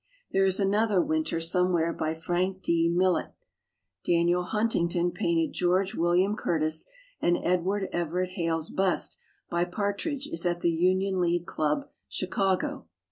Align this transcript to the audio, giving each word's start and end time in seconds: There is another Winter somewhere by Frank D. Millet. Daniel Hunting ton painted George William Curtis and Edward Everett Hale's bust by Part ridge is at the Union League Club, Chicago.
There 0.31 0.45
is 0.45 0.59
another 0.59 0.99
Winter 0.99 1.39
somewhere 1.39 1.93
by 1.93 2.15
Frank 2.15 2.63
D. 2.63 2.89
Millet. 2.89 3.33
Daniel 4.03 4.41
Hunting 4.45 4.89
ton 4.89 5.11
painted 5.11 5.53
George 5.53 5.93
William 5.93 6.35
Curtis 6.35 6.87
and 7.21 7.37
Edward 7.43 7.87
Everett 7.91 8.31
Hale's 8.31 8.71
bust 8.71 9.19
by 9.51 9.63
Part 9.63 10.03
ridge 10.05 10.25
is 10.25 10.43
at 10.43 10.61
the 10.61 10.71
Union 10.71 11.21
League 11.21 11.45
Club, 11.45 11.87
Chicago. 12.09 12.87